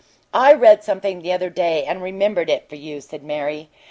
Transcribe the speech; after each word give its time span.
"I 0.33 0.53
read 0.55 0.83
something 0.83 1.21
the 1.21 1.31
other 1.31 1.51
day 1.51 1.83
and 1.85 2.01
remembered 2.01 2.49
it 2.49 2.67
for 2.67 2.75
you," 2.75 3.01
said 3.01 3.21
Mary. 3.23 3.69